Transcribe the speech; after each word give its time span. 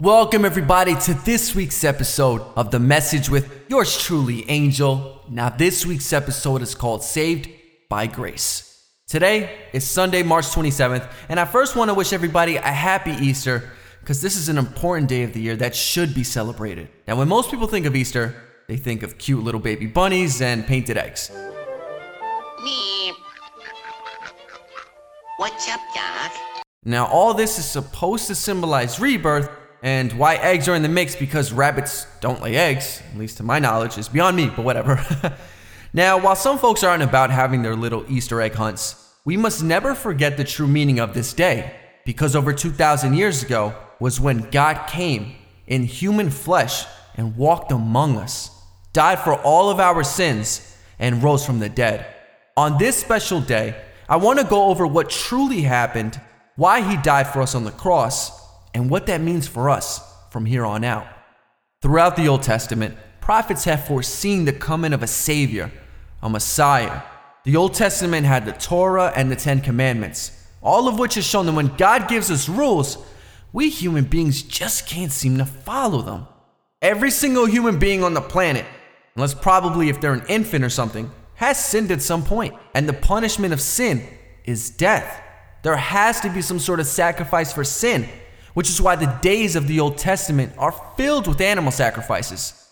Welcome, 0.00 0.44
everybody, 0.44 0.94
to 0.94 1.14
this 1.24 1.52
week's 1.56 1.82
episode 1.82 2.42
of 2.54 2.70
The 2.70 2.78
Message 2.78 3.28
with 3.28 3.64
yours 3.68 4.00
truly, 4.00 4.48
Angel. 4.48 5.20
Now, 5.28 5.48
this 5.48 5.84
week's 5.84 6.12
episode 6.12 6.62
is 6.62 6.76
called 6.76 7.02
Saved 7.02 7.48
by 7.88 8.06
Grace. 8.06 8.88
Today 9.08 9.50
is 9.72 9.82
Sunday, 9.82 10.22
March 10.22 10.46
27th, 10.46 11.10
and 11.28 11.40
I 11.40 11.46
first 11.46 11.74
want 11.74 11.88
to 11.88 11.94
wish 11.94 12.12
everybody 12.12 12.54
a 12.54 12.62
happy 12.62 13.14
Easter 13.14 13.68
because 13.98 14.22
this 14.22 14.36
is 14.36 14.48
an 14.48 14.58
important 14.58 15.08
day 15.08 15.24
of 15.24 15.32
the 15.32 15.40
year 15.40 15.56
that 15.56 15.74
should 15.74 16.14
be 16.14 16.22
celebrated. 16.22 16.88
Now, 17.08 17.16
when 17.16 17.26
most 17.26 17.50
people 17.50 17.66
think 17.66 17.84
of 17.86 17.96
Easter, 17.96 18.32
they 18.68 18.76
think 18.76 19.02
of 19.02 19.18
cute 19.18 19.42
little 19.42 19.60
baby 19.60 19.86
bunnies 19.86 20.40
and 20.40 20.64
painted 20.64 20.96
eggs. 20.96 21.32
What's 25.40 25.70
up, 25.70 25.80
Doc? 25.94 26.32
Now, 26.84 27.06
all 27.06 27.32
this 27.32 27.58
is 27.58 27.64
supposed 27.64 28.26
to 28.26 28.34
symbolize 28.34 29.00
rebirth, 29.00 29.48
and 29.82 30.12
why 30.18 30.34
eggs 30.34 30.68
are 30.68 30.74
in 30.74 30.82
the 30.82 30.88
mix 30.90 31.16
because 31.16 31.50
rabbits 31.50 32.06
don't 32.20 32.42
lay 32.42 32.56
eggs, 32.56 33.00
at 33.10 33.18
least 33.18 33.38
to 33.38 33.42
my 33.42 33.58
knowledge, 33.58 33.96
is 33.96 34.06
beyond 34.06 34.36
me, 34.36 34.50
but 34.54 34.66
whatever. 34.66 35.02
now, 35.94 36.18
while 36.18 36.36
some 36.36 36.58
folks 36.58 36.84
aren't 36.84 37.02
about 37.02 37.30
having 37.30 37.62
their 37.62 37.74
little 37.74 38.04
Easter 38.06 38.42
egg 38.42 38.52
hunts, 38.52 39.14
we 39.24 39.38
must 39.38 39.62
never 39.62 39.94
forget 39.94 40.36
the 40.36 40.44
true 40.44 40.66
meaning 40.66 41.00
of 41.00 41.14
this 41.14 41.32
day, 41.32 41.74
because 42.04 42.36
over 42.36 42.52
2,000 42.52 43.14
years 43.14 43.42
ago 43.42 43.74
was 43.98 44.20
when 44.20 44.50
God 44.50 44.88
came 44.88 45.36
in 45.66 45.84
human 45.84 46.28
flesh 46.28 46.84
and 47.14 47.34
walked 47.34 47.72
among 47.72 48.18
us, 48.18 48.50
died 48.92 49.20
for 49.20 49.36
all 49.36 49.70
of 49.70 49.80
our 49.80 50.04
sins, 50.04 50.76
and 50.98 51.22
rose 51.22 51.46
from 51.46 51.60
the 51.60 51.70
dead. 51.70 52.04
On 52.58 52.76
this 52.76 52.98
special 52.98 53.40
day, 53.40 53.74
I 54.10 54.16
want 54.16 54.40
to 54.40 54.44
go 54.44 54.64
over 54.64 54.88
what 54.88 55.08
truly 55.08 55.60
happened, 55.60 56.20
why 56.56 56.80
he 56.80 57.00
died 57.00 57.28
for 57.28 57.42
us 57.42 57.54
on 57.54 57.62
the 57.62 57.70
cross, 57.70 58.32
and 58.74 58.90
what 58.90 59.06
that 59.06 59.20
means 59.20 59.46
for 59.46 59.70
us 59.70 60.02
from 60.30 60.46
here 60.46 60.66
on 60.66 60.82
out. 60.82 61.06
Throughout 61.80 62.16
the 62.16 62.26
Old 62.26 62.42
Testament, 62.42 62.96
prophets 63.20 63.62
have 63.64 63.86
foreseen 63.86 64.46
the 64.46 64.52
coming 64.52 64.92
of 64.92 65.04
a 65.04 65.06
Savior, 65.06 65.70
a 66.24 66.28
Messiah. 66.28 67.02
The 67.44 67.54
Old 67.54 67.74
Testament 67.74 68.26
had 68.26 68.46
the 68.46 68.52
Torah 68.52 69.12
and 69.14 69.30
the 69.30 69.36
Ten 69.36 69.60
Commandments, 69.60 70.44
all 70.60 70.88
of 70.88 70.98
which 70.98 71.14
has 71.14 71.24
shown 71.24 71.46
that 71.46 71.52
when 71.52 71.76
God 71.76 72.08
gives 72.08 72.32
us 72.32 72.48
rules, 72.48 72.98
we 73.52 73.70
human 73.70 74.06
beings 74.06 74.42
just 74.42 74.88
can't 74.88 75.12
seem 75.12 75.38
to 75.38 75.46
follow 75.46 76.02
them. 76.02 76.26
Every 76.82 77.12
single 77.12 77.46
human 77.46 77.78
being 77.78 78.02
on 78.02 78.14
the 78.14 78.20
planet, 78.20 78.66
unless 79.14 79.34
probably 79.34 79.88
if 79.88 80.00
they're 80.00 80.12
an 80.12 80.26
infant 80.28 80.64
or 80.64 80.70
something, 80.70 81.12
has 81.40 81.58
sinned 81.64 81.90
at 81.90 82.02
some 82.02 82.22
point, 82.22 82.54
and 82.74 82.86
the 82.86 82.92
punishment 82.92 83.54
of 83.54 83.62
sin 83.62 84.06
is 84.44 84.68
death. 84.68 85.22
There 85.62 85.74
has 85.74 86.20
to 86.20 86.28
be 86.28 86.42
some 86.42 86.58
sort 86.58 86.80
of 86.80 86.86
sacrifice 86.86 87.50
for 87.50 87.64
sin, 87.64 88.06
which 88.52 88.68
is 88.68 88.78
why 88.78 88.94
the 88.94 89.18
days 89.22 89.56
of 89.56 89.66
the 89.66 89.80
Old 89.80 89.96
Testament 89.96 90.52
are 90.58 90.70
filled 90.98 91.26
with 91.26 91.40
animal 91.40 91.72
sacrifices. 91.72 92.68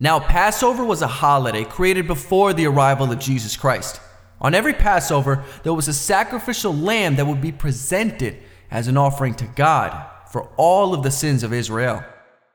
Now, 0.00 0.18
Passover 0.18 0.84
was 0.84 1.00
a 1.00 1.06
holiday 1.06 1.62
created 1.62 2.08
before 2.08 2.52
the 2.52 2.66
arrival 2.66 3.12
of 3.12 3.20
Jesus 3.20 3.56
Christ. 3.56 4.00
On 4.40 4.52
every 4.52 4.74
Passover, 4.74 5.44
there 5.62 5.72
was 5.72 5.86
a 5.86 5.94
sacrificial 5.94 6.74
lamb 6.74 7.14
that 7.14 7.26
would 7.28 7.40
be 7.40 7.52
presented 7.52 8.36
as 8.68 8.88
an 8.88 8.96
offering 8.96 9.34
to 9.34 9.46
God 9.54 9.96
for 10.32 10.50
all 10.56 10.92
of 10.92 11.04
the 11.04 11.12
sins 11.12 11.44
of 11.44 11.52
Israel. 11.52 12.02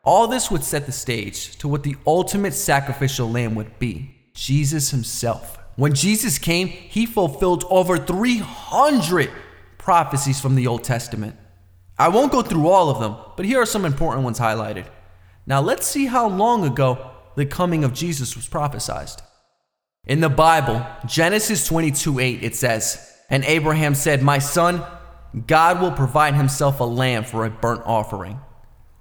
All 0.03 0.28
this 0.28 0.52
would 0.52 0.66
set 0.66 0.88
the 0.88 0.91
stage 0.91 1.56
to 1.59 1.69
what 1.69 1.84
the 1.84 1.95
ultimate 2.06 2.53
sacrificial 2.53 3.31
lamb 3.31 3.56
would 3.56 3.80
be 3.80 4.23
Jesus 4.34 4.92
himself. 4.92 5.59
When 5.76 5.94
Jesus 5.94 6.38
came, 6.38 6.67
he 6.67 7.06
fulfilled 7.06 7.66
over 7.70 7.98
300 7.98 9.31
prophecies 9.78 10.40
from 10.40 10.56
the 10.56 10.67
Old 10.67 10.84
Testament. 10.84 11.36
I 11.98 12.09
won't 12.09 12.31
go 12.31 12.42
through 12.42 12.67
all 12.67 12.90
of 12.90 13.00
them, 13.00 13.16
but 13.36 13.45
here 13.45 13.62
are 13.62 13.66
some 13.66 13.86
important 13.86 14.23
ones 14.23 14.40
highlighted. 14.40 14.85
Now 15.46 15.62
let's 15.62 15.85
see 15.85 16.06
how 16.06 16.28
long 16.28 16.66
ago 16.66 17.12
the 17.35 17.46
coming 17.46 17.84
of 17.84 17.94
Jesus 17.94 18.35
was 18.35 18.47
prophesied. 18.47 19.22
In 20.06 20.19
the 20.19 20.30
Bible, 20.30 20.85
Genesis 21.06 21.66
22 21.68 22.19
8, 22.19 22.44
it 22.44 22.56
says, 22.56 23.16
And 23.29 23.44
Abraham 23.46 23.96
said, 23.96 24.22
My 24.22 24.40
son, 24.40 24.84
God 25.47 25.81
will 25.81 25.91
provide 25.91 26.35
himself 26.35 26.79
a 26.79 26.84
lamb 26.84 27.24
for 27.24 27.46
a 27.46 27.50
burnt 27.50 27.81
offering. 27.85 28.40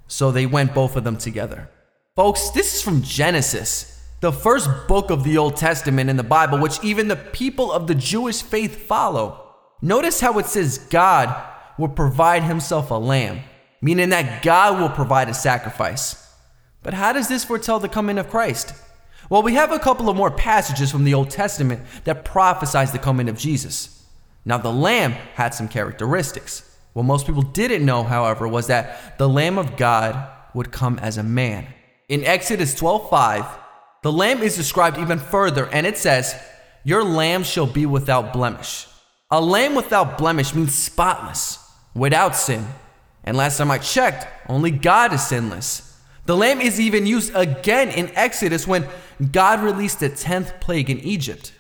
So 0.07 0.31
they 0.31 0.47
went 0.47 0.75
both 0.75 0.97
of 0.97 1.05
them 1.05 1.17
together. 1.17 1.71
Folks, 2.15 2.51
this 2.51 2.75
is 2.75 2.83
from 2.83 3.03
Genesis, 3.03 3.92
the 4.23 4.33
first 4.33 4.71
book 4.87 5.11
of 5.11 5.25
the 5.25 5.37
Old 5.37 5.57
Testament 5.57 6.09
in 6.09 6.17
the 6.17 6.23
Bible, 6.23 6.57
which 6.59 6.83
even 6.85 7.09
the 7.09 7.17
people 7.17 7.73
of 7.73 7.89
the 7.89 7.95
Jewish 7.95 8.41
faith 8.41 8.87
follow. 8.87 9.57
Notice 9.83 10.21
how 10.21 10.39
it 10.39 10.47
says 10.47 10.79
God 10.79 11.35
will 11.77 11.89
provide 11.89 12.45
himself 12.45 12.93
a 12.93 12.95
lamb, 12.95 13.41
meaning 13.81 14.11
that 14.11 14.45
God 14.45 14.81
will 14.81 14.91
provide 14.91 15.29
a 15.29 15.35
sacrifice. 15.35 16.33
But 16.85 16.95
how 16.95 17.13
does 17.13 17.27
this 17.27 17.45
foretell 17.45 17.81
the 17.81 17.89
coming 17.89 18.17
of 18.17 18.31
Christ? 18.31 18.73
Well, 19.29 19.43
we 19.43 19.55
have 19.55 19.73
a 19.73 19.81
couple 19.81 20.09
of 20.09 20.17
more 20.17 20.31
passages 20.31 20.93
from 20.93 21.03
the 21.03 21.15
Old 21.15 21.31
Testament 21.31 21.83
that 22.05 22.25
prophesize 22.25 22.93
the 22.93 23.01
coming 23.01 23.29
of 23.29 23.37
Jesus. 23.37 24.05
Now, 24.45 24.59
the 24.59 24.73
lamb 24.73 25.13
had 25.35 25.53
some 25.53 25.67
characteristics. 25.67 26.79
What 26.93 27.07
most 27.07 27.27
people 27.27 27.43
didn't 27.43 27.85
know, 27.85 28.05
however, 28.05 28.47
was 28.47 28.69
that 28.69 29.19
the 29.19 29.29
Lamb 29.29 29.59
of 29.59 29.77
God 29.77 30.29
would 30.55 30.71
come 30.71 31.01
as 31.01 31.19
a 31.19 31.25
man. 31.25 31.67
In 32.09 32.23
Exodus 32.23 32.75
12:5, 32.75 33.59
the 34.03 34.13
lamb 34.13 34.43
is 34.43 34.57
described 34.57 34.99
even 34.99 35.19
further, 35.19 35.67
and 35.69 35.87
it 35.87 35.97
says, 35.97 36.35
Your 36.85 37.05
lamb 37.05 37.45
shall 37.45 37.67
be 37.67 37.87
without 37.87 38.33
blemish. 38.33 38.87
A 39.31 39.41
lamb 39.41 39.75
without 39.75 40.19
blemish 40.19 40.55
means 40.55 40.75
spotless, 40.75 41.59
without 41.95 42.37
sin. 42.37 42.67
And 43.25 43.37
last 43.37 43.59
time 43.59 43.71
I 43.71 43.79
checked, 43.79 44.27
only 44.49 44.73
God 44.73 45.13
is 45.13 45.27
sinless. 45.27 46.01
The 46.27 46.37
lamb 46.37 46.61
is 46.61 46.81
even 46.81 47.07
used 47.07 47.35
again 47.35 47.91
in 47.91 48.11
Exodus 48.17 48.67
when 48.67 48.89
God 49.31 49.63
released 49.63 50.01
the 50.01 50.11
10th 50.11 50.61
plague 50.61 50.91
in 50.91 50.99
Egypt. 51.01 51.53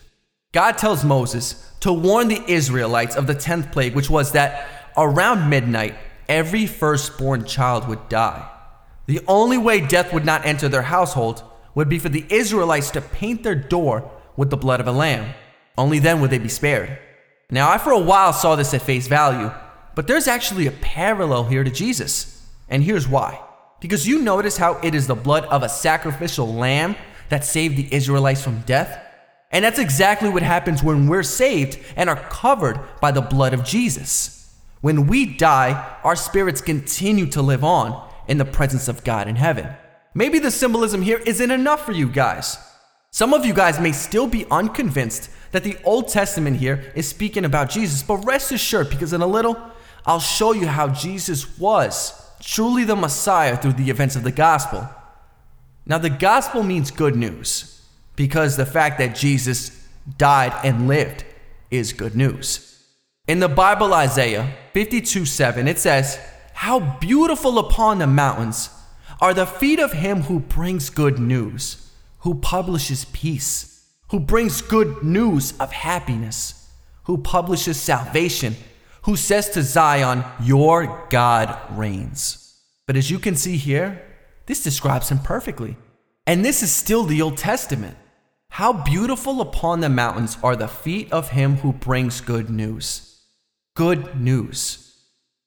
God 0.53 0.77
tells 0.77 1.05
Moses 1.05 1.73
to 1.81 1.93
warn 1.93 2.29
the 2.29 2.43
Israelites 2.47 3.17
of 3.17 3.27
the 3.27 3.35
10th 3.35 3.73
plague, 3.73 3.95
which 3.95 4.11
was 4.11 4.33
that 4.33 4.69
around 4.97 5.49
midnight, 5.49 5.95
every 6.29 6.67
firstborn 6.67 7.45
child 7.45 7.89
would 7.89 8.09
die. 8.09 8.49
The 9.07 9.21
only 9.27 9.59
way 9.59 9.81
death 9.81 10.13
would 10.13 10.25
not 10.25 10.45
enter 10.45 10.69
their 10.69 10.83
household 10.83 11.43
would 11.75 11.89
be 11.89 11.99
for 11.99 12.09
the 12.09 12.27
Israelites 12.29 12.91
to 12.93 13.01
paint 13.01 13.43
their 13.43 13.55
door 13.55 14.11
with 14.37 14.51
the 14.51 14.57
blood 14.57 14.81
of 14.81 14.87
a 14.87 14.93
lamb. 14.93 15.35
Only 15.77 15.99
then 15.99 16.21
would 16.21 16.31
they 16.31 16.39
be 16.39 16.49
spared. 16.49 16.99
Now, 17.51 17.71
I 17.71 17.79
for 17.79 17.93
a 17.93 17.99
while 17.99 18.33
saw 18.33 18.57
this 18.57 18.75
at 18.75 18.83
face 18.83 19.07
value, 19.07 19.51
but 19.95 20.07
there's 20.07 20.29
actually 20.29 20.67
a 20.67 20.73
parallel 20.73 21.45
here 21.45 21.65
to 21.65 21.71
Jesus. 21.71 22.47
And 22.69 22.83
here's 22.83 23.09
why. 23.09 23.41
Because 23.81 24.07
you 24.07 24.23
notice 24.23 24.57
how 24.57 24.79
it 24.83 24.95
is 24.95 25.07
the 25.07 25.15
blood 25.15 25.45
of 25.47 25.63
a 25.63 25.69
sacrificial 25.69 26.53
lamb 26.53 26.97
that 27.29 27.45
saved 27.45 27.77
the 27.77 27.93
Israelites 27.95 28.43
from 28.43 28.61
death? 28.61 28.99
And 29.51 29.65
that's 29.65 29.79
exactly 29.79 30.31
what 30.31 30.43
happens 30.43 30.83
when 30.83 31.09
we're 31.09 31.23
saved 31.23 31.79
and 31.95 32.09
are 32.09 32.17
covered 32.17 32.81
by 33.01 33.13
the 33.13 33.21
blood 33.21 33.53
of 33.53 33.65
Jesus. 33.65 34.55
When 34.81 35.07
we 35.07 35.27
die, 35.27 35.99
our 36.03 36.17
spirits 36.17 36.61
continue 36.61 37.27
to 37.27 37.43
live 37.43 37.63
on 37.63 38.11
in 38.29 38.39
the 38.39 38.45
presence 38.45 38.89
of 38.89 39.05
God 39.05 39.29
in 39.29 39.37
heaven. 39.37 39.69
Maybe 40.15 40.39
the 40.39 40.51
symbolism 40.51 41.03
here 41.03 41.19
isn't 41.27 41.51
enough 41.51 41.87
for 41.87 41.93
you 41.93 42.09
guys. 42.09 42.59
Some 43.11 43.35
of 43.35 43.45
you 43.45 43.53
guys 43.53 43.81
may 43.81 43.93
still 43.93 44.27
be 44.27 44.47
unconvinced 44.51 45.31
that 45.53 45.65
the 45.65 45.77
Old 45.85 46.09
Testament 46.09 46.57
here 46.59 46.93
is 46.95 47.09
speaking 47.09 47.45
about 47.45 47.71
Jesus, 47.71 48.03
but 48.03 48.25
rest 48.25 48.53
assured, 48.53 48.91
because 48.91 49.13
in 49.13 49.21
a 49.21 49.27
little, 49.27 49.57
I'll 50.07 50.21
show 50.21 50.53
you 50.53 50.67
how 50.67 50.89
Jesus 50.89 51.59
was 51.59 52.19
truly 52.41 52.85
the 52.85 52.97
Messiah 52.97 53.57
through 53.57 53.75
the 53.75 53.91
events 53.91 54.17
of 54.17 54.25
the 54.25 54.33
gospel. 54.33 54.89
Now, 55.87 55.99
the 55.99 56.11
gospel 56.11 56.63
means 56.63 56.91
good 56.91 57.17
news 57.17 57.81
because 58.17 58.57
the 58.57 58.67
fact 58.67 58.99
that 58.99 59.15
Jesus 59.15 59.87
died 60.19 60.53
and 60.65 60.89
lived 60.89 61.25
is 61.71 61.93
good 61.93 62.15
news. 62.15 62.69
In 63.27 63.41
the 63.41 63.49
Bible, 63.49 63.95
Isaiah 63.95 64.53
52 64.73 65.25
7, 65.25 65.69
it 65.69 65.79
says, 65.79 66.19
How 66.55 66.81
beautiful 66.99 67.59
upon 67.59 67.99
the 67.99 68.07
mountains 68.07 68.71
are 69.23 69.33
the 69.33 69.47
feet 69.47 69.81
of 69.81 69.93
him 69.93 70.23
who 70.23 70.41
brings 70.41 70.91
good 70.91 71.19
news, 71.19 71.91
who 72.19 72.35
publishes 72.35 73.07
peace, 73.07 73.89
who 74.11 74.21
brings 74.21 74.61
good 74.61 75.03
news 75.03 75.55
of 75.59 75.73
happiness, 75.73 76.71
who 77.05 77.17
publishes 77.17 77.81
salvation 77.81 78.55
who 79.03 79.17
says 79.17 79.51
to 79.51 79.63
Zion, 79.63 80.25
Your 80.43 81.07
God 81.11 81.59
reigns. 81.77 82.61
But 82.87 82.97
as 82.97 83.11
you 83.11 83.19
can 83.19 83.37
see 83.37 83.57
here, 83.57 84.03
this 84.47 84.63
describes 84.63 85.09
him 85.09 85.19
perfectly. 85.19 85.77
And 86.27 86.45
this 86.45 86.63
is 86.63 86.73
still 86.73 87.05
the 87.05 87.23
Old 87.23 87.37
Testament. 87.37 87.97
How 88.51 88.73
beautiful 88.73 89.41
upon 89.41 89.81
the 89.81 89.89
mountains 89.89 90.37
are 90.43 90.57
the 90.57 90.69
feet 90.69 91.11
of 91.13 91.31
him 91.31 91.57
who 91.57 91.73
brings 91.73 92.21
good 92.21 92.51
news. 92.51 93.21
Good 93.75 94.21
news. 94.21 94.97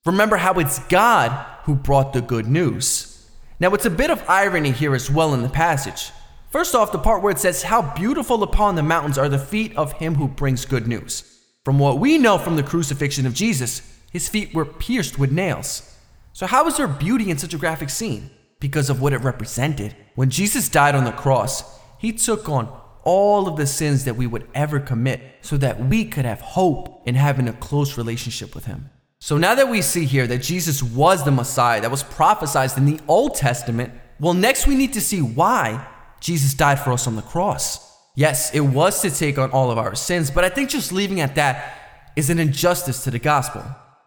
Remember 0.05 0.37
how 0.37 0.53
it's 0.53 0.79
God 0.87 1.31
who 1.63 1.75
brought 1.75 2.13
the 2.13 2.21
good 2.21 2.47
news. 2.47 3.14
Now, 3.59 3.73
it's 3.73 3.85
a 3.85 3.89
bit 3.89 4.09
of 4.09 4.23
irony 4.27 4.71
here 4.71 4.93
as 4.93 5.09
well 5.09 5.33
in 5.33 5.41
the 5.41 5.49
passage. 5.49 6.11
First 6.49 6.75
off, 6.75 6.91
the 6.91 6.97
part 6.97 7.21
where 7.21 7.31
it 7.31 7.39
says, 7.39 7.63
How 7.63 7.81
beautiful 7.95 8.43
upon 8.43 8.75
the 8.75 8.83
mountains 8.83 9.17
are 9.17 9.29
the 9.29 9.39
feet 9.39 9.75
of 9.77 9.93
him 9.93 10.15
who 10.15 10.27
brings 10.27 10.65
good 10.65 10.87
news. 10.87 11.39
From 11.63 11.79
what 11.79 11.99
we 11.99 12.17
know 12.17 12.37
from 12.37 12.57
the 12.57 12.63
crucifixion 12.63 13.25
of 13.25 13.33
Jesus, 13.33 13.81
his 14.11 14.29
feet 14.29 14.53
were 14.53 14.65
pierced 14.65 15.17
with 15.17 15.31
nails. 15.31 15.95
So, 16.33 16.45
how 16.45 16.67
is 16.67 16.77
there 16.77 16.87
beauty 16.87 17.29
in 17.29 17.37
such 17.37 17.53
a 17.53 17.57
graphic 17.57 17.89
scene? 17.89 18.29
Because 18.59 18.89
of 18.89 19.01
what 19.01 19.13
it 19.13 19.21
represented. 19.21 19.95
When 20.15 20.29
Jesus 20.29 20.69
died 20.69 20.95
on 20.95 21.05
the 21.05 21.11
cross, 21.11 21.79
he 21.97 22.11
took 22.11 22.47
on 22.47 22.71
all 23.03 23.47
of 23.47 23.57
the 23.57 23.67
sins 23.67 24.05
that 24.05 24.15
we 24.15 24.27
would 24.27 24.47
ever 24.53 24.79
commit 24.79 25.21
so 25.41 25.57
that 25.57 25.79
we 25.79 26.05
could 26.05 26.25
have 26.25 26.41
hope 26.41 27.01
in 27.05 27.15
having 27.15 27.47
a 27.47 27.53
close 27.53 27.97
relationship 27.97 28.53
with 28.53 28.65
him. 28.65 28.89
So 29.25 29.39
now 29.39 29.55
that 29.55 29.69
we 29.69 29.81
see 29.81 30.05
here 30.05 30.27
that 30.27 30.43
Jesus 30.43 30.83
was 30.83 31.25
the 31.25 31.31
Messiah 31.31 31.81
that 31.81 31.89
was 31.89 32.03
prophesied 32.03 32.77
in 32.77 32.85
the 32.85 32.99
Old 33.07 33.33
Testament, 33.33 33.91
well, 34.19 34.35
next 34.35 34.67
we 34.67 34.75
need 34.75 34.93
to 34.93 35.01
see 35.01 35.19
why 35.19 35.83
Jesus 36.19 36.53
died 36.53 36.79
for 36.79 36.91
us 36.91 37.07
on 37.07 37.15
the 37.15 37.23
cross. 37.23 37.91
Yes, 38.13 38.53
it 38.53 38.59
was 38.59 39.01
to 39.01 39.09
take 39.09 39.39
on 39.39 39.49
all 39.49 39.71
of 39.71 39.79
our 39.79 39.95
sins, 39.95 40.29
but 40.29 40.43
I 40.43 40.49
think 40.49 40.69
just 40.69 40.91
leaving 40.91 41.21
at 41.21 41.33
that 41.33 41.73
is 42.15 42.29
an 42.29 42.37
injustice 42.37 43.03
to 43.05 43.09
the 43.09 43.17
gospel. 43.17 43.65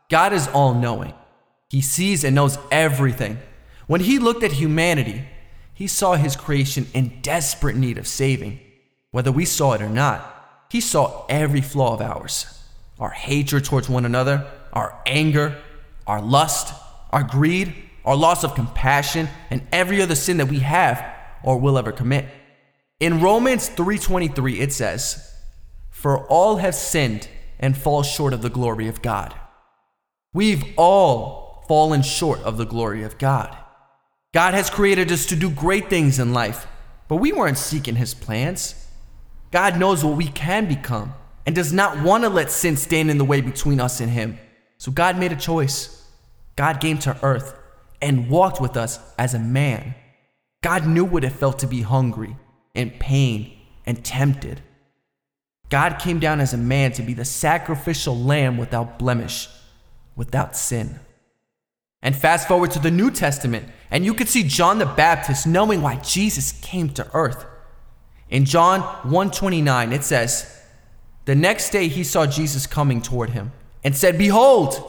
God 0.09 0.32
is 0.32 0.47
all 0.47 0.73
knowing, 0.73 1.15
He 1.69 1.81
sees 1.81 2.23
and 2.23 2.37
knows 2.37 2.56
everything. 2.71 3.38
When 3.88 4.03
He 4.03 4.21
looked 4.21 4.44
at 4.44 4.53
humanity, 4.53 5.25
He 5.75 5.88
saw 5.88 6.14
His 6.14 6.37
creation 6.37 6.87
in 6.94 7.21
desperate 7.23 7.75
need 7.75 7.99
of 7.99 8.06
saving. 8.06 8.61
Whether 9.11 9.32
we 9.32 9.47
saw 9.47 9.73
it 9.73 9.82
or 9.82 9.88
not, 9.88 10.67
He 10.71 10.81
saw 10.81 11.26
every 11.29 11.61
flaw 11.61 11.94
of 11.94 12.03
ours 12.03 12.55
our 13.00 13.11
hatred 13.11 13.64
towards 13.64 13.88
one 13.88 14.05
another, 14.05 14.47
our 14.78 15.02
anger, 15.06 15.56
our 16.06 16.22
lust, 16.22 16.72
our 17.10 17.25
greed, 17.25 17.75
our 18.04 18.14
loss 18.14 18.44
of 18.44 18.54
compassion, 18.54 19.28
and 19.50 19.66
every 19.72 20.00
other 20.00 20.14
sin 20.14 20.36
that 20.36 20.46
we 20.46 20.60
have 20.60 21.04
or 21.42 21.58
will 21.58 21.76
ever 21.76 21.90
commit. 21.90 22.26
In 23.00 23.20
Romans 23.20 23.69
3:23 23.69 24.60
it 24.60 24.72
says, 24.72 25.32
"For 25.90 26.26
all 26.28 26.58
have 26.58 26.76
sinned 26.76 27.28
and 27.58 27.76
fall 27.76 28.04
short 28.04 28.32
of 28.32 28.42
the 28.42 28.56
glory 28.58 28.86
of 28.86 29.02
God." 29.02 29.34
We've 30.32 30.64
all 30.76 31.64
fallen 31.66 32.02
short 32.02 32.40
of 32.42 32.56
the 32.56 32.64
glory 32.64 33.02
of 33.02 33.19
God. 33.19 33.56
God 34.32 34.54
has 34.54 34.70
created 34.70 35.10
us 35.10 35.26
to 35.26 35.36
do 35.36 35.50
great 35.50 35.90
things 35.90 36.20
in 36.20 36.32
life, 36.32 36.66
but 37.08 37.16
we 37.16 37.32
weren't 37.32 37.58
seeking 37.58 37.96
his 37.96 38.14
plans. 38.14 38.75
God 39.50 39.76
knows 39.76 40.04
what 40.04 40.16
we 40.16 40.28
can 40.28 40.66
become 40.66 41.14
and 41.46 41.54
does 41.54 41.72
not 41.72 42.00
want 42.00 42.22
to 42.25 42.28
let 42.28 42.52
sin 42.52 42.76
stand 42.76 43.10
in 43.10 43.19
the 43.19 43.25
way 43.25 43.40
between 43.40 43.80
us 43.80 44.00
and 44.00 44.12
him. 44.12 44.38
So 44.78 44.92
God 44.92 45.19
made 45.19 45.32
a 45.32 45.36
choice. 45.36 46.06
God 46.56 46.80
came 46.80 46.98
to 46.98 47.19
earth 47.22 47.54
and 48.00 48.30
walked 48.30 48.60
with 48.60 48.76
us 48.76 49.00
as 49.19 49.34
a 49.34 49.38
man. 49.38 49.94
God 50.62 50.86
knew 50.86 51.04
what 51.04 51.25
it 51.25 51.30
felt 51.30 51.58
to 51.60 51.66
be 51.66 51.82
hungry, 51.82 52.36
and 52.75 52.98
pain, 52.98 53.56
and 53.86 54.04
tempted. 54.04 54.60
God 55.69 55.98
came 55.98 56.19
down 56.19 56.40
as 56.40 56.52
a 56.52 56.58
man 56.58 56.92
to 56.92 57.02
be 57.02 57.14
the 57.14 57.25
sacrificial 57.25 58.16
lamb 58.16 58.56
without 58.56 58.98
blemish, 58.98 59.48
without 60.16 60.56
sin. 60.56 60.98
And 62.02 62.16
fast 62.16 62.48
forward 62.48 62.70
to 62.72 62.78
the 62.78 62.90
New 62.90 63.10
Testament, 63.10 63.69
and 63.90 64.04
you 64.04 64.14
could 64.14 64.28
see 64.28 64.44
John 64.44 64.78
the 64.78 64.86
Baptist 64.86 65.46
knowing 65.46 65.82
why 65.82 65.96
Jesus 65.96 66.52
came 66.52 66.88
to 66.90 67.08
earth. 67.12 67.44
In 68.30 68.44
John 68.44 68.80
1:29 69.02 69.92
it 69.92 70.04
says, 70.04 70.46
"The 71.25 71.34
next 71.34 71.70
day 71.70 71.88
he 71.88 72.04
saw 72.04 72.26
Jesus 72.26 72.66
coming 72.66 73.02
toward 73.02 73.30
him 73.30 73.52
and 73.84 73.96
said, 73.96 74.19
"Behold, 74.19 74.82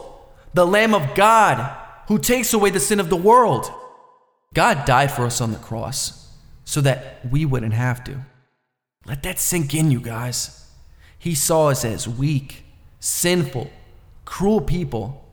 the 0.54 0.66
Lamb 0.66 0.94
of 0.94 1.14
God 1.14 1.76
who 2.08 2.18
takes 2.18 2.52
away 2.52 2.70
the 2.70 2.80
sin 2.80 3.00
of 3.00 3.08
the 3.08 3.16
world." 3.16 3.70
God 4.52 4.84
died 4.84 5.12
for 5.12 5.24
us 5.24 5.40
on 5.40 5.52
the 5.52 5.58
cross 5.58 6.28
so 6.64 6.80
that 6.80 7.20
we 7.30 7.44
wouldn't 7.44 7.74
have 7.74 8.02
to. 8.04 8.24
Let 9.06 9.22
that 9.22 9.38
sink 9.38 9.74
in, 9.74 9.90
you 9.90 10.00
guys. 10.00 10.66
He 11.18 11.34
saw 11.34 11.68
us 11.68 11.84
as 11.84 12.08
weak, 12.08 12.64
sinful, 12.98 13.70
cruel 14.24 14.60
people, 14.60 15.24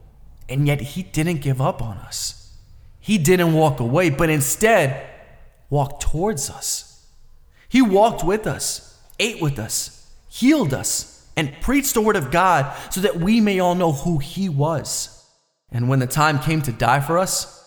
and 0.47 0.67
yet 0.67 0.81
He 0.81 1.03
didn't 1.03 1.41
give 1.41 1.59
up 1.61 1.81
on 1.81 1.97
us. 1.97 2.53
He 2.99 3.17
didn't 3.17 3.53
walk 3.53 3.79
away, 3.79 4.09
but 4.09 4.29
instead 4.29 5.09
walked 5.69 6.01
towards 6.01 6.49
us. 6.49 7.05
He 7.69 7.81
walked 7.81 8.23
with 8.23 8.45
us, 8.45 8.97
ate 9.19 9.41
with 9.41 9.59
us, 9.59 10.07
healed 10.27 10.73
us, 10.73 11.16
and 11.37 11.55
preached 11.61 11.93
the 11.93 12.01
Word 12.01 12.17
of 12.17 12.31
God 12.31 12.75
so 12.91 12.99
that 12.99 13.15
we 13.15 13.39
may 13.39 13.59
all 13.61 13.75
know 13.75 13.93
who 13.93 14.17
He 14.17 14.49
was. 14.49 15.13
And 15.71 15.87
when 15.87 15.99
the 15.99 16.07
time 16.07 16.39
came 16.39 16.61
to 16.63 16.71
die 16.71 16.99
for 16.99 17.17
us, 17.17 17.57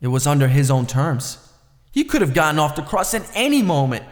it 0.00 0.08
was 0.08 0.26
under 0.26 0.48
his 0.48 0.70
own 0.70 0.86
terms. 0.86 1.38
He 1.90 2.04
could 2.04 2.20
have 2.20 2.34
gotten 2.34 2.58
off 2.58 2.76
the 2.76 2.82
cross 2.82 3.14
at 3.14 3.30
any 3.34 3.62
moment. 3.62 4.04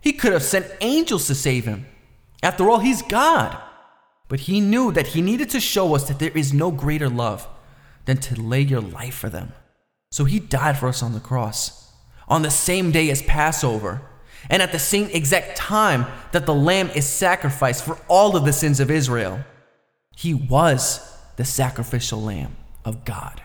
He 0.00 0.12
could 0.12 0.32
have 0.32 0.42
sent 0.42 0.70
angels 0.80 1.26
to 1.26 1.34
save 1.34 1.64
him. 1.64 1.86
After 2.42 2.68
all, 2.68 2.80
he's 2.80 3.02
God. 3.02 3.56
But 4.28 4.40
he 4.40 4.60
knew 4.60 4.92
that 4.92 5.08
he 5.08 5.22
needed 5.22 5.48
to 5.50 5.60
show 5.60 5.94
us 5.94 6.08
that 6.08 6.18
there 6.18 6.36
is 6.36 6.52
no 6.52 6.70
greater 6.70 7.08
love 7.08 7.46
than 8.04 8.18
to 8.18 8.40
lay 8.40 8.60
your 8.60 8.80
life 8.80 9.14
for 9.14 9.28
them. 9.28 9.52
So 10.10 10.24
he 10.24 10.40
died 10.40 10.78
for 10.78 10.88
us 10.88 11.02
on 11.02 11.12
the 11.12 11.20
cross, 11.20 11.92
on 12.26 12.42
the 12.42 12.50
same 12.50 12.90
day 12.90 13.10
as 13.10 13.22
Passover, 13.22 14.02
and 14.50 14.62
at 14.62 14.72
the 14.72 14.78
same 14.78 15.08
exact 15.10 15.56
time 15.56 16.06
that 16.32 16.46
the 16.46 16.54
lamb 16.54 16.90
is 16.90 17.06
sacrificed 17.06 17.84
for 17.84 17.98
all 18.08 18.36
of 18.36 18.44
the 18.44 18.52
sins 18.52 18.80
of 18.80 18.90
Israel. 18.90 19.44
He 20.16 20.34
was 20.34 21.16
the 21.36 21.44
sacrificial 21.44 22.22
lamb 22.22 22.56
of 22.84 23.04
God. 23.04 23.42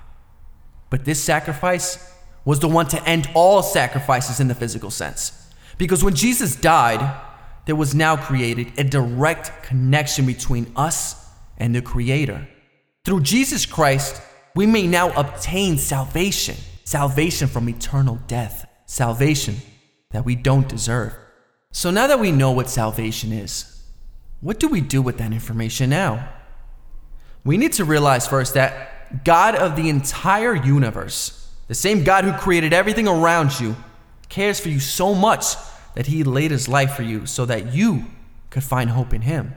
But 0.90 1.06
this 1.06 1.22
sacrifice 1.22 2.12
was 2.46 2.60
the 2.60 2.68
one 2.68 2.88
to 2.88 3.04
end 3.08 3.30
all 3.34 3.64
sacrifices 3.64 4.40
in 4.40 4.48
the 4.48 4.56
physical 4.56 4.92
sense. 4.92 5.50
Because 5.78 6.04
when 6.04 6.16
Jesus 6.16 6.56
died, 6.56 7.22
there 7.66 7.76
was 7.76 7.96
now 7.96 8.18
created 8.18 8.74
a 8.78 8.84
direct 8.84 9.64
connection 9.64 10.26
between 10.26 10.72
us 10.76 11.30
and 11.58 11.74
the 11.74 11.82
Creator. 11.82 12.48
Through 13.06 13.22
Jesus 13.22 13.66
Christ, 13.66 14.22
we 14.56 14.66
may 14.66 14.88
now 14.88 15.12
obtain 15.14 15.78
salvation 15.78 16.56
salvation 16.86 17.48
from 17.48 17.70
eternal 17.70 18.20
death, 18.28 18.68
salvation 18.86 19.56
that 20.14 20.24
we 20.24 20.36
don't 20.36 20.70
deserve. 20.70 21.14
So 21.72 21.92
now 21.92 22.08
that 22.08 22.20
we 22.20 22.32
know 22.32 22.52
what 22.52 22.70
salvation 22.70 23.34
is, 23.34 23.84
what 24.40 24.60
do 24.60 24.68
we 24.68 24.80
do 24.80 25.02
with 25.02 25.18
that 25.18 25.34
information 25.34 25.90
now? 25.90 26.30
We 27.44 27.58
need 27.58 27.74
to 27.74 27.86
realize 27.86 28.28
first 28.28 28.54
that 28.54 29.24
God 29.26 29.56
of 29.56 29.76
the 29.76 29.90
entire 29.90 30.56
universe, 30.56 31.50
the 31.68 31.76
same 31.76 32.04
God 32.04 32.24
who 32.24 32.34
created 32.34 32.74
everything 32.74 33.08
around 33.08 33.60
you, 33.60 33.76
cares 34.30 34.60
for 34.60 34.70
you 34.70 34.80
so 34.80 35.14
much 35.14 35.56
that 35.96 36.08
he 36.08 36.24
laid 36.24 36.52
his 36.52 36.68
life 36.68 36.94
for 36.94 37.04
you 37.04 37.26
so 37.26 37.46
that 37.46 37.74
you 37.74 38.06
could 38.50 38.64
find 38.64 38.92
hope 38.92 39.14
in 39.14 39.22
him. 39.22 39.56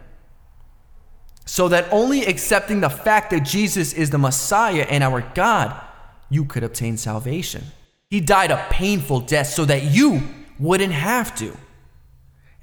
So 1.44 1.68
that 1.68 1.86
only 1.92 2.24
accepting 2.24 2.80
the 2.80 2.90
fact 2.90 3.30
that 3.30 3.40
Jesus 3.40 3.92
is 3.92 4.10
the 4.10 4.18
Messiah 4.18 4.86
and 4.88 5.04
our 5.04 5.20
God, 5.34 5.80
you 6.28 6.44
could 6.44 6.64
obtain 6.64 6.96
salvation. 6.96 7.64
He 8.08 8.20
died 8.20 8.50
a 8.50 8.66
painful 8.70 9.20
death 9.20 9.48
so 9.48 9.64
that 9.64 9.84
you 9.84 10.22
wouldn't 10.58 10.92
have 10.92 11.34
to. 11.36 11.56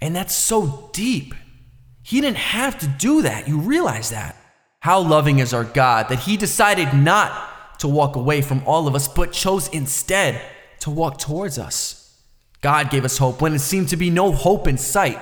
And 0.02 0.16
that's 0.16 0.36
so 0.36 0.90
deep. 0.94 1.34
He 2.02 2.20
didn't 2.20 2.38
have 2.38 2.78
to 2.80 2.88
do 2.88 3.22
that. 3.22 3.48
You 3.48 3.60
realize 3.60 4.10
that. 4.10 4.36
How 4.80 5.00
loving 5.00 5.40
is 5.40 5.54
our 5.54 5.64
God 5.64 6.10
that 6.10 6.20
He 6.20 6.36
decided 6.36 6.94
not 6.94 7.80
to 7.80 7.88
walk 7.88 8.16
away 8.18 8.42
from 8.42 8.62
all 8.66 8.88
of 8.88 8.96
us, 8.96 9.08
but 9.08 9.32
chose 9.32 9.70
instead 9.70 10.42
to 10.82 10.90
walk 10.90 11.18
towards 11.18 11.58
us. 11.58 12.22
God 12.62 12.90
gave 12.90 13.06
us 13.06 13.18
hope 13.18 13.42
when 13.42 13.54
it 13.54 13.60
seemed 13.60 13.90
to 13.90 13.98
be 13.98 14.10
no 14.10 14.32
hope 14.32 14.68
in 14.68 14.78
sight. 14.78 15.22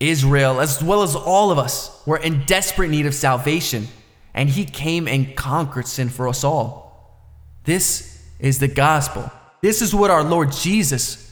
Israel, 0.00 0.60
as 0.60 0.82
well 0.82 1.02
as 1.02 1.14
all 1.14 1.52
of 1.52 1.58
us, 1.58 2.02
were 2.06 2.18
in 2.18 2.44
desperate 2.44 2.90
need 2.90 3.06
of 3.06 3.14
salvation, 3.14 3.86
and 4.34 4.48
He 4.48 4.64
came 4.64 5.06
and 5.06 5.36
conquered 5.36 5.86
sin 5.86 6.08
for 6.08 6.26
us 6.26 6.42
all. 6.42 7.28
This 7.64 8.20
is 8.40 8.58
the 8.58 8.68
gospel. 8.68 9.30
This 9.60 9.80
is 9.80 9.94
what 9.94 10.10
our 10.10 10.24
Lord 10.24 10.50
Jesus 10.50 11.31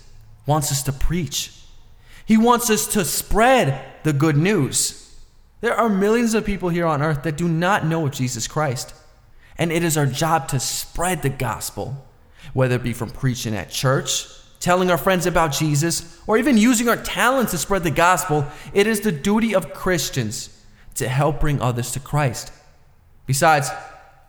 wants 0.51 0.73
us 0.73 0.83
to 0.83 0.93
preach. 0.93 1.53
He 2.27 2.37
wants 2.37 2.71
us 2.71 2.89
to 2.95 3.05
spread 3.05 3.85
the 4.03 4.13
good 4.13 4.37
news. 4.37 5.17
There 5.61 5.77
are 5.77 5.89
millions 5.89 6.35
of 6.35 6.45
people 6.45 6.71
here 6.71 6.87
on 6.87 7.03
earth 7.03 7.23
that 7.23 7.37
do 7.37 7.49
not 7.49 7.87
know 7.87 8.09
Jesus 8.09 8.49
Christ. 8.49 8.93
And 9.57 9.71
it 9.71 9.85
is 9.85 9.97
our 9.97 10.07
job 10.07 10.49
to 10.49 10.59
spread 10.59 11.23
the 11.23 11.29
gospel, 11.29 12.05
whether 12.53 12.75
it 12.75 12.83
be 12.83 12.93
from 12.93 13.11
preaching 13.11 13.55
at 13.55 13.71
church, 13.71 14.27
telling 14.59 14.91
our 14.91 14.99
friends 14.99 15.25
about 15.25 15.53
Jesus, 15.53 16.21
or 16.27 16.37
even 16.37 16.59
using 16.59 16.89
our 16.89 16.97
talents 16.97 17.53
to 17.53 17.59
spread 17.59 17.85
the 17.85 17.93
gospel. 17.93 18.45
It 18.75 18.89
is 18.89 19.03
the 19.03 19.13
duty 19.13 19.55
of 19.55 19.73
Christians 19.73 20.65
to 20.97 21.09
help 21.09 21.39
bring 21.39 21.63
others 21.63 21.93
to 21.93 22.01
Christ. 22.01 22.51
Besides, 23.25 23.71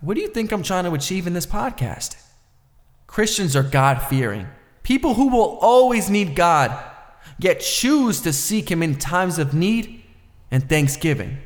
what 0.02 0.14
do 0.14 0.22
you 0.22 0.28
think 0.28 0.52
I'm 0.52 0.62
trying 0.62 0.84
to 0.84 0.94
achieve 0.94 1.26
in 1.26 1.34
this 1.34 1.48
podcast? 1.48 2.16
Christians 3.08 3.56
are 3.56 3.64
God 3.64 4.04
fearing, 4.04 4.48
people 4.84 5.14
who 5.14 5.30
will 5.30 5.58
always 5.62 6.10
need 6.10 6.36
God, 6.36 6.78
yet 7.38 7.60
choose 7.60 8.22
to 8.22 8.34
seek 8.34 8.70
Him 8.70 8.84
in 8.84 8.96
times 8.96 9.40
of 9.40 9.54
need 9.54 10.04
and 10.50 10.68
Thanksgiving. 10.68 11.38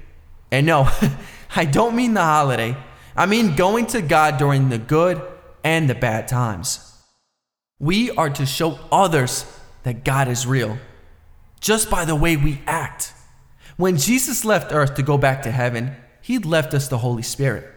And 0.52 0.66
no, 0.66 0.90
I 1.56 1.66
don't 1.66 1.96
mean 1.96 2.14
the 2.14 2.22
holiday. 2.22 2.76
I 3.16 3.26
mean 3.26 3.56
going 3.56 3.86
to 3.88 4.02
God 4.02 4.38
during 4.38 4.70
the 4.70 4.78
good 4.78 5.22
and 5.64 5.90
the 5.90 5.96
bad 5.96 6.28
times. 6.28 6.94
We 7.80 8.12
are 8.12 8.30
to 8.30 8.46
show 8.46 8.80
others 8.92 9.46
that 9.84 10.04
God 10.04 10.28
is 10.28 10.48
real 10.48 10.78
just 11.66 11.90
by 11.90 12.06
the 12.06 12.16
way 12.16 12.38
we 12.38 12.62
act. 12.68 13.12
When 13.76 13.98
Jesus 13.98 14.46
left 14.46 14.72
earth 14.72 14.94
to 14.96 15.04
go 15.04 15.18
back 15.18 15.42
to 15.42 15.52
heaven, 15.52 15.96
he 16.22 16.38
left 16.38 16.76
us 16.76 16.88
the 16.88 17.00
Holy 17.00 17.24
Spirit. 17.24 17.68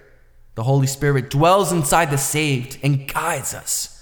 The 0.55 0.65
Holy 0.65 0.87
Spirit 0.87 1.31
dwells 1.31 1.73
inside 1.73 2.11
the 2.11 2.19
saved 2.19 2.79
and 2.83 3.11
guides 3.13 3.55
us. 3.55 3.98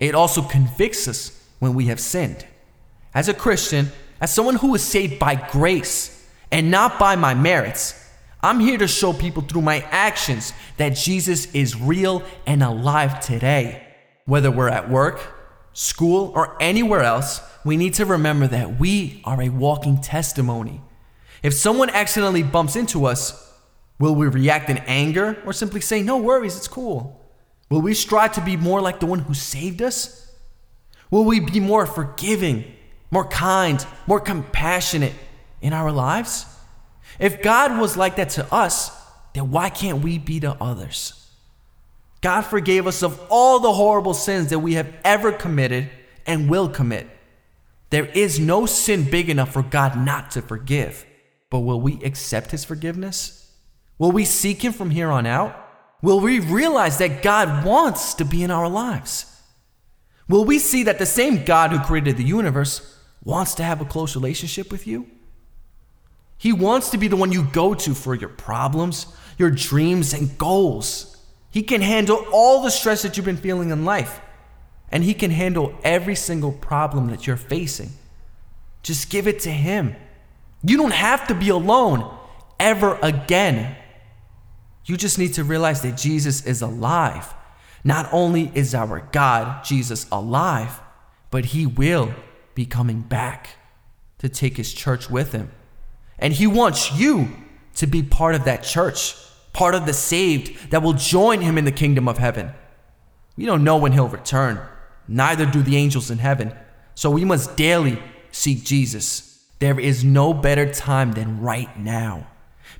It 0.00 0.14
also 0.14 0.42
convicts 0.42 1.08
us 1.08 1.46
when 1.58 1.74
we 1.74 1.86
have 1.86 2.00
sinned. 2.00 2.46
As 3.14 3.28
a 3.28 3.34
Christian, 3.34 3.90
as 4.20 4.32
someone 4.32 4.56
who 4.56 4.74
is 4.74 4.82
saved 4.82 5.18
by 5.18 5.34
grace 5.34 6.26
and 6.50 6.70
not 6.70 6.98
by 6.98 7.16
my 7.16 7.34
merits, 7.34 7.94
I'm 8.40 8.60
here 8.60 8.78
to 8.78 8.86
show 8.86 9.12
people 9.12 9.42
through 9.42 9.62
my 9.62 9.80
actions 9.90 10.52
that 10.76 10.90
Jesus 10.90 11.52
is 11.52 11.80
real 11.80 12.22
and 12.46 12.62
alive 12.62 13.20
today. 13.20 13.84
Whether 14.26 14.50
we're 14.50 14.68
at 14.68 14.88
work, 14.88 15.20
school, 15.72 16.32
or 16.34 16.56
anywhere 16.60 17.02
else, 17.02 17.40
we 17.64 17.76
need 17.76 17.94
to 17.94 18.06
remember 18.06 18.46
that 18.46 18.78
we 18.78 19.20
are 19.24 19.42
a 19.42 19.48
walking 19.48 20.00
testimony. 20.00 20.80
If 21.42 21.54
someone 21.54 21.90
accidentally 21.90 22.42
bumps 22.42 22.76
into 22.76 23.06
us, 23.06 23.52
will 23.98 24.14
we 24.14 24.26
react 24.26 24.70
in 24.70 24.78
anger 24.78 25.40
or 25.44 25.52
simply 25.52 25.80
say, 25.80 26.02
No 26.02 26.16
worries, 26.16 26.56
it's 26.56 26.68
cool? 26.68 27.20
Will 27.70 27.80
we 27.82 27.94
strive 27.94 28.32
to 28.32 28.40
be 28.40 28.56
more 28.56 28.80
like 28.80 29.00
the 29.00 29.06
one 29.06 29.20
who 29.20 29.34
saved 29.34 29.82
us? 29.82 30.32
Will 31.10 31.24
we 31.24 31.40
be 31.40 31.60
more 31.60 31.86
forgiving, 31.86 32.64
more 33.10 33.26
kind, 33.26 33.84
more 34.06 34.20
compassionate 34.20 35.14
in 35.60 35.72
our 35.72 35.92
lives? 35.92 36.46
If 37.18 37.42
God 37.42 37.80
was 37.80 37.96
like 37.96 38.16
that 38.16 38.30
to 38.30 38.52
us, 38.52 38.90
then 39.34 39.50
why 39.50 39.70
can't 39.70 40.02
we 40.02 40.18
be 40.18 40.40
to 40.40 40.52
others? 40.62 41.30
God 42.20 42.42
forgave 42.42 42.86
us 42.86 43.02
of 43.02 43.20
all 43.28 43.60
the 43.60 43.72
horrible 43.72 44.14
sins 44.14 44.50
that 44.50 44.58
we 44.58 44.74
have 44.74 44.92
ever 45.04 45.32
committed 45.32 45.88
and 46.26 46.50
will 46.50 46.68
commit. 46.68 47.08
There 47.90 48.06
is 48.06 48.38
no 48.38 48.66
sin 48.66 49.08
big 49.10 49.30
enough 49.30 49.52
for 49.52 49.62
God 49.62 49.96
not 49.96 50.30
to 50.32 50.42
forgive. 50.42 51.06
But 51.50 51.60
will 51.60 51.80
we 51.80 52.02
accept 52.02 52.50
His 52.50 52.64
forgiveness? 52.64 53.50
Will 53.98 54.12
we 54.12 54.24
seek 54.24 54.62
Him 54.62 54.72
from 54.72 54.90
here 54.90 55.10
on 55.10 55.26
out? 55.26 55.67
Will 56.00 56.20
we 56.20 56.38
realize 56.38 56.98
that 56.98 57.22
God 57.22 57.64
wants 57.64 58.14
to 58.14 58.24
be 58.24 58.42
in 58.42 58.50
our 58.50 58.68
lives? 58.68 59.26
Will 60.28 60.44
we 60.44 60.58
see 60.58 60.84
that 60.84 60.98
the 60.98 61.06
same 61.06 61.44
God 61.44 61.70
who 61.70 61.80
created 61.80 62.16
the 62.16 62.24
universe 62.24 62.98
wants 63.24 63.54
to 63.54 63.64
have 63.64 63.80
a 63.80 63.84
close 63.84 64.14
relationship 64.14 64.70
with 64.70 64.86
you? 64.86 65.08
He 66.36 66.52
wants 66.52 66.90
to 66.90 66.98
be 66.98 67.08
the 67.08 67.16
one 67.16 67.32
you 67.32 67.44
go 67.44 67.74
to 67.74 67.94
for 67.94 68.14
your 68.14 68.28
problems, 68.28 69.06
your 69.38 69.50
dreams, 69.50 70.12
and 70.12 70.38
goals. 70.38 71.16
He 71.50 71.62
can 71.62 71.80
handle 71.80 72.24
all 72.32 72.62
the 72.62 72.70
stress 72.70 73.02
that 73.02 73.16
you've 73.16 73.26
been 73.26 73.36
feeling 73.36 73.70
in 73.70 73.84
life, 73.84 74.20
and 74.92 75.02
He 75.02 75.14
can 75.14 75.32
handle 75.32 75.74
every 75.82 76.14
single 76.14 76.52
problem 76.52 77.08
that 77.08 77.26
you're 77.26 77.36
facing. 77.36 77.90
Just 78.84 79.10
give 79.10 79.26
it 79.26 79.40
to 79.40 79.50
Him. 79.50 79.96
You 80.62 80.76
don't 80.76 80.92
have 80.92 81.26
to 81.26 81.34
be 81.34 81.48
alone 81.48 82.08
ever 82.60 82.98
again. 83.02 83.76
You 84.88 84.96
just 84.96 85.18
need 85.18 85.34
to 85.34 85.44
realize 85.44 85.82
that 85.82 85.98
Jesus 85.98 86.46
is 86.46 86.62
alive. 86.62 87.34
Not 87.84 88.08
only 88.10 88.50
is 88.54 88.74
our 88.74 89.06
God, 89.12 89.62
Jesus, 89.62 90.06
alive, 90.10 90.80
but 91.30 91.44
He 91.46 91.66
will 91.66 92.14
be 92.54 92.64
coming 92.64 93.02
back 93.02 93.50
to 94.18 94.30
take 94.30 94.56
His 94.56 94.72
church 94.72 95.10
with 95.10 95.32
Him. 95.32 95.50
And 96.18 96.32
He 96.32 96.46
wants 96.46 96.98
you 96.98 97.28
to 97.74 97.86
be 97.86 98.02
part 98.02 98.34
of 98.34 98.44
that 98.44 98.62
church, 98.62 99.14
part 99.52 99.74
of 99.74 99.84
the 99.84 99.92
saved 99.92 100.70
that 100.70 100.82
will 100.82 100.94
join 100.94 101.42
Him 101.42 101.58
in 101.58 101.66
the 101.66 101.70
kingdom 101.70 102.08
of 102.08 102.16
heaven. 102.16 102.52
We 103.36 103.44
don't 103.44 103.64
know 103.64 103.76
when 103.76 103.92
He'll 103.92 104.08
return, 104.08 104.58
neither 105.06 105.44
do 105.44 105.62
the 105.62 105.76
angels 105.76 106.10
in 106.10 106.16
heaven. 106.16 106.54
So 106.94 107.10
we 107.10 107.26
must 107.26 107.58
daily 107.58 108.02
seek 108.32 108.64
Jesus. 108.64 109.44
There 109.58 109.78
is 109.78 110.02
no 110.02 110.32
better 110.32 110.72
time 110.72 111.12
than 111.12 111.42
right 111.42 111.78
now. 111.78 112.26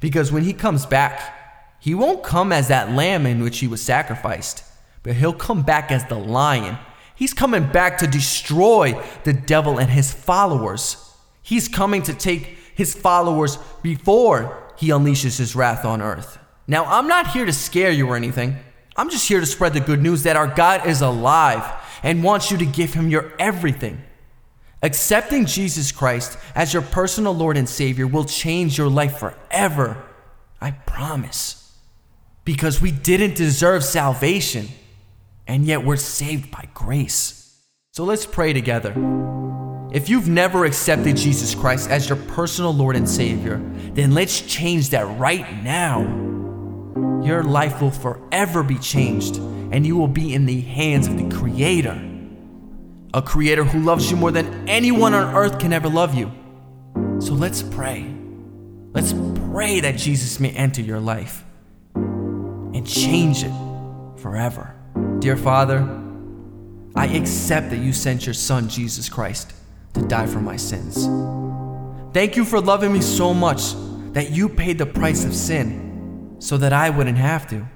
Because 0.01 0.33
when 0.33 0.45
He 0.45 0.55
comes 0.55 0.87
back, 0.87 1.35
He 1.81 1.95
won't 1.95 2.23
come 2.23 2.53
as 2.53 2.69
that 2.69 2.93
lamb 2.93 3.27
in 3.27 3.43
which 3.43 3.61
He 3.61 3.67
was 3.67 3.83
sacrificed, 3.83 4.65
but 5.03 5.15
He'll 5.15 5.33
come 5.33 5.63
back 5.63 5.91
as 5.91 6.05
the 6.07 6.19
lion. 6.19 6.79
He's 7.19 7.35
coming 7.35 7.67
back 7.67 7.99
to 7.99 8.07
destroy 8.07 9.05
the 9.25 9.33
devil 9.33 9.79
and 9.79 9.91
his 9.91 10.13
followers. 10.13 11.13
He's 11.43 11.67
coming 11.67 12.03
to 12.05 12.15
take 12.15 12.57
his 12.77 12.95
followers 12.95 13.59
before 13.83 14.73
he 14.77 14.91
unleashes 14.91 15.37
his 15.37 15.57
wrath 15.57 15.85
on 15.85 16.01
earth. 16.01 16.39
Now, 16.69 16.85
I'm 16.85 17.09
not 17.09 17.33
here 17.33 17.45
to 17.45 17.53
scare 17.53 17.91
you 17.91 18.07
or 18.07 18.15
anything. 18.15 18.57
I'm 18.97 19.11
just 19.11 19.27
here 19.27 19.41
to 19.41 19.47
spread 19.47 19.73
the 19.73 19.81
good 19.81 20.01
news 20.01 20.23
that 20.23 20.37
our 20.37 20.47
God 20.47 20.87
is 20.87 21.01
alive 21.01 21.65
and 22.05 22.23
wants 22.23 22.53
you 22.53 22.59
to 22.59 22.65
give 22.65 22.95
him 22.95 23.11
your 23.11 23.33
everything. 23.41 24.01
Accepting 24.81 25.45
Jesus 25.45 25.91
Christ 25.91 26.39
as 26.55 26.73
your 26.73 26.83
personal 26.83 27.33
Lord 27.33 27.57
and 27.57 27.69
Savior 27.69 28.07
will 28.07 28.27
change 28.27 28.79
your 28.79 28.89
life 28.89 29.19
forever. 29.19 30.05
I 30.61 30.71
promise. 30.71 31.68
Because 32.49 32.81
we 32.81 32.91
didn't 32.91 33.37
deserve 33.37 33.85
salvation, 33.85 34.69
and 35.47 35.67
yet 35.67 35.85
we're 35.85 35.97
saved 35.97 36.51
by 36.51 36.67
grace. 36.73 37.55
So 37.93 38.05
let's 38.05 38.25
pray 38.25 38.55
together. 38.55 38.95
If 39.93 40.09
you've 40.09 40.31
never 40.31 40.65
accepted 40.65 41.19
Jesus 41.19 41.55
Christ 41.55 41.91
as 41.91 42.09
your 42.09 42.17
personal 42.17 42.73
Lord 42.73 42.97
and 42.97 43.07
Savior, 43.07 43.59
then 43.93 44.13
let's 44.13 44.41
change 44.41 44.89
that 44.91 45.05
right 45.19 45.63
now. 45.63 46.01
Your 47.23 47.43
life 47.43 47.83
will 47.83 47.91
forever 47.91 48.63
be 48.63 48.79
changed, 48.79 49.37
and 49.37 49.87
you 49.87 49.99
will 49.99 50.09
be 50.09 50.33
in 50.33 50.47
the 50.47 50.63
hands 50.63 51.07
of 51.07 51.19
the 51.19 51.29
Creator. 51.37 52.03
A 53.13 53.21
Creator 53.21 53.65
who 53.65 53.81
loves 53.81 54.11
you 54.11 54.17
more 54.17 54.31
than 54.31 54.67
anyone 54.67 55.13
on 55.13 55.35
earth 55.35 55.59
can 55.59 55.75
ever 55.75 55.91
love 55.91 56.15
you. 56.15 56.33
So 57.19 57.35
let's 57.35 57.63
pray. 57.63 58.11
Let's 58.95 59.13
pray 59.51 59.81
that 59.81 59.99
Jesus 59.99 60.41
may 60.41 60.53
enter 60.53 60.81
your 60.81 60.99
life 60.99 61.45
and 62.79 62.87
change 62.87 63.43
it 63.43 63.53
forever. 64.19 64.73
Dear 65.19 65.37
Father, 65.37 65.81
I 66.95 67.07
accept 67.07 67.71
that 67.71 67.79
you 67.79 67.93
sent 67.93 68.25
your 68.25 68.35
Son, 68.35 68.69
Jesus 68.69 69.09
Christ 69.09 69.53
to 69.95 70.03
die 70.03 70.27
for 70.27 70.41
my 70.41 70.55
sins. 70.55 71.07
Thank 72.15 72.37
you 72.37 72.45
for 72.45 72.61
loving 72.61 72.93
me 72.93 73.01
so 73.01 73.35
much 73.35 73.75
that 74.13 74.31
you 74.31 74.49
paid 74.49 74.79
the 74.79 74.87
price 74.87 75.25
of 75.25 75.35
sin 75.35 76.37
so 76.39 76.57
that 76.57 76.73
I 76.73 76.89
wouldn't 76.91 77.19
have 77.19 77.49
to. 77.49 77.67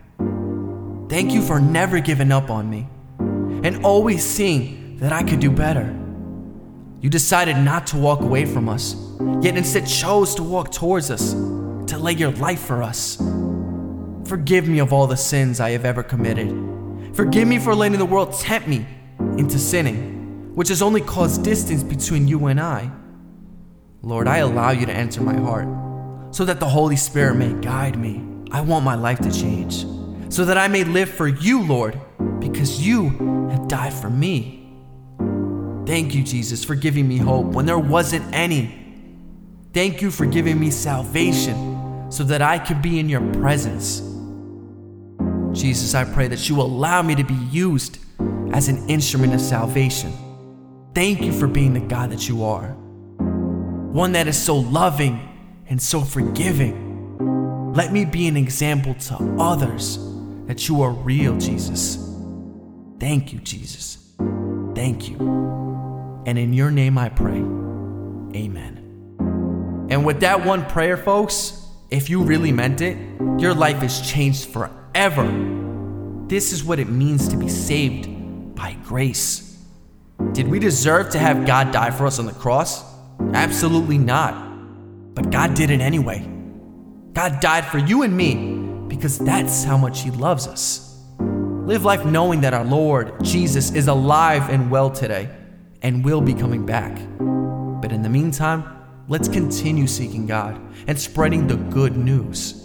Thank 1.09 1.33
you 1.33 1.43
for 1.43 1.59
never 1.59 1.99
giving 1.99 2.31
up 2.31 2.49
on 2.49 2.71
me 2.71 2.87
and 3.19 3.85
always 3.85 4.25
seeing 4.25 4.99
that 4.99 5.13
I 5.13 5.25
could 5.25 5.41
do 5.41 5.51
better. 5.51 5.93
You 7.01 7.11
decided 7.11 7.57
not 7.57 7.89
to 7.89 7.97
walk 7.97 8.21
away 8.21 8.45
from 8.45 8.69
us, 8.69 8.95
yet 9.41 9.57
instead 9.57 9.85
chose 9.85 10.37
to 10.37 10.45
walk 10.45 10.71
towards 10.71 11.11
us, 11.11 11.33
to 11.33 11.99
lay 11.99 12.13
your 12.13 12.31
life 12.31 12.61
for 12.61 12.85
us. 12.85 13.21
Forgive 14.33 14.67
me 14.67 14.79
of 14.79 14.95
all 14.95 15.07
the 15.07 15.15
sins 15.15 15.61
I 15.61 15.73
have 15.73 15.85
ever 15.85 16.03
committed. 16.03 16.49
Forgive 17.15 17.47
me 17.47 17.59
for 17.59 17.75
letting 17.75 17.99
the 17.99 18.07
world 18.07 18.33
tempt 18.33 18.67
me 18.67 18.87
into 19.37 19.59
sinning 19.59 20.55
which 20.55 20.71
has 20.71 20.81
only 20.81 21.03
caused 21.03 21.45
distance 21.45 21.83
between 21.83 22.27
you 22.27 22.47
and 22.47 22.59
I. 22.59 22.91
Lord, 24.01 24.27
I 24.27 24.39
allow 24.39 24.71
you 24.71 24.87
to 24.87 24.93
enter 24.93 25.21
my 25.21 25.37
heart 25.37 25.69
so 26.35 26.47
that 26.47 26.61
the 26.61 26.67
Holy 26.67 26.97
Spirit 26.97 27.35
may 27.35 27.53
guide 27.61 27.99
me. 27.99 28.25
I 28.51 28.63
want 28.63 28.87
my 28.87 28.95
life 28.95 29.19
to 29.19 29.31
change 29.31 29.85
so 30.33 30.47
that 30.47 30.57
I 30.57 30.67
may 30.67 30.85
live 30.85 31.11
for 31.11 31.29
you, 31.29 31.63
Lord, 31.63 32.01
because 32.41 32.81
you 32.81 33.11
have 33.51 33.69
died 33.69 33.93
for 33.93 34.09
me. 34.09 34.67
Thank 35.85 36.15
you, 36.15 36.25
Jesus, 36.25 36.65
for 36.65 36.75
giving 36.75 37.07
me 37.07 37.19
hope 37.19 37.49
when 37.49 37.67
there 37.67 37.79
wasn't 37.79 38.25
any. 38.35 38.97
Thank 39.75 40.01
you 40.01 40.11
for 40.11 40.25
giving 40.25 40.59
me 40.59 40.71
salvation 40.71 42.11
so 42.11 42.25
that 42.25 42.41
I 42.41 42.59
could 42.59 42.81
be 42.81 42.99
in 42.99 43.11
your 43.11 43.31
presence. 43.35 44.09
Jesus, 45.53 45.95
I 45.95 46.05
pray 46.05 46.29
that 46.29 46.49
you 46.49 46.61
allow 46.61 47.03
me 47.03 47.15
to 47.15 47.25
be 47.25 47.35
used 47.51 47.99
as 48.53 48.69
an 48.69 48.89
instrument 48.89 49.35
of 49.35 49.41
salvation. 49.41 50.13
Thank 50.95 51.23
you 51.23 51.33
for 51.33 51.47
being 51.47 51.75
the 51.75 51.81
God 51.81 52.11
that 52.11 52.29
you 52.29 52.45
are. 52.45 52.69
One 52.69 54.13
that 54.13 54.29
is 54.29 54.41
so 54.41 54.57
loving 54.57 55.29
and 55.69 55.81
so 55.81 56.01
forgiving. 56.01 57.73
Let 57.75 57.93
me 57.93 58.05
be 58.05 58.27
an 58.27 58.37
example 58.37 58.95
to 58.95 59.37
others 59.39 59.99
that 60.47 60.69
you 60.69 60.83
are 60.83 60.91
real, 60.91 61.37
Jesus. 61.39 61.97
Thank 62.99 63.33
you, 63.33 63.39
Jesus. 63.41 64.13
Thank 64.75 65.09
you. 65.09 65.17
And 66.27 66.39
in 66.39 66.53
your 66.53 66.71
name 66.71 66.99
I 66.99 67.09
pray. 67.09 67.39
Amen. 68.35 68.79
And 69.91 70.05
with 70.05 70.21
that 70.21 70.45
one 70.45 70.65
prayer, 70.67 70.97
folks, 70.97 71.59
if 71.91 72.09
you 72.09 72.23
really 72.23 72.53
meant 72.53 72.81
it, 72.81 72.97
your 73.39 73.53
life 73.55 73.83
is 73.83 74.01
changed 74.01 74.47
forever. 74.47 74.82
This 74.95 76.53
is 76.53 76.65
what 76.65 76.79
it 76.79 76.89
means 76.89 77.29
to 77.29 77.37
be 77.37 77.49
saved 77.49 78.55
by 78.55 78.77
grace. 78.85 79.59
Did 80.33 80.49
we 80.49 80.59
deserve 80.59 81.11
to 81.11 81.19
have 81.19 81.47
God 81.47 81.73
die 81.73 81.91
for 81.91 82.07
us 82.07 82.19
on 82.19 82.27
the 82.27 82.33
cross? 82.33 82.85
Absolutely 83.35 83.99
not. 83.99 85.15
But 85.15 85.31
God 85.31 85.55
did 85.55 85.71
it 85.71 85.81
anyway. 85.81 86.27
God 87.13 87.41
died 87.41 87.67
for 87.67 87.79
you 87.79 88.03
and 88.03 88.17
me 88.17 88.87
because 88.89 89.19
that's 89.19 89.65
how 89.65 89.77
much 89.77 90.03
He 90.03 90.11
loves 90.11 90.47
us. 90.47 90.99
Live 91.19 91.85
life 91.85 92.05
knowing 92.05 92.41
that 92.41 92.55
our 92.55 92.65
Lord, 92.65 93.23
Jesus, 93.23 93.73
is 93.73 93.89
alive 93.89 94.49
and 94.49 94.71
well 94.71 94.91
today, 94.91 95.29
and 95.83 96.05
will 96.05 96.21
be 96.21 96.35
coming 96.35 96.65
back. 96.65 96.95
But 97.19 97.93
in 97.93 98.03
the 98.03 98.09
meantime, 98.09 98.65
let's 99.09 99.29
continue 99.29 99.87
seeking 99.87 100.27
God 100.27 100.61
and 100.87 100.99
spreading 100.99 101.47
the 101.47 101.57
good 101.57 101.97
news. 101.97 102.62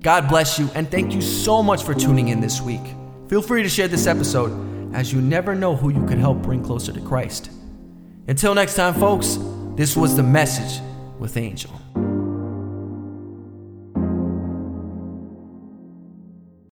God 0.00 0.28
bless 0.28 0.58
you, 0.58 0.70
and 0.74 0.88
thank 0.90 1.12
you 1.12 1.20
so 1.20 1.62
much 1.62 1.82
for 1.82 1.94
tuning 1.94 2.28
in 2.28 2.40
this 2.40 2.60
week. 2.60 2.80
Feel 3.28 3.42
free 3.42 3.62
to 3.62 3.68
share 3.68 3.88
this 3.88 4.06
episode, 4.06 4.94
as 4.94 5.12
you 5.12 5.20
never 5.20 5.54
know 5.54 5.74
who 5.74 5.90
you 5.90 6.04
could 6.06 6.18
help 6.18 6.38
bring 6.38 6.62
closer 6.62 6.92
to 6.92 7.00
Christ. 7.00 7.50
Until 8.28 8.54
next 8.54 8.74
time, 8.74 8.94
folks, 8.94 9.38
this 9.74 9.96
was 9.96 10.16
The 10.16 10.22
Message 10.22 10.80
with 11.18 11.36
Angel. 11.36 11.70